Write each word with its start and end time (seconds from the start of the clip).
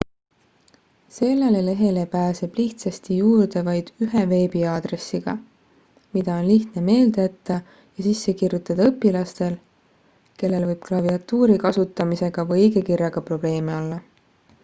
sellele 1.15 1.59
lehele 1.65 2.05
pääseb 2.13 2.55
lihtsasti 2.59 3.17
juurde 3.17 3.61
vaid 3.67 3.91
ühe 4.05 4.23
veebiaadressiga 4.31 5.35
mida 6.19 6.39
on 6.45 6.49
lihtne 6.53 6.83
meelde 6.89 7.27
jätta 7.27 7.59
ja 7.83 8.07
sisse 8.07 8.35
kirjutada 8.41 8.89
õpilastel 8.93 9.59
kellel 10.43 10.69
võib 10.71 10.83
klaviatuuri 10.91 11.59
kasutamisega 11.67 12.49
või 12.53 12.67
õigekirjaga 12.67 13.27
probleeme 13.31 13.79
olla 13.85 14.03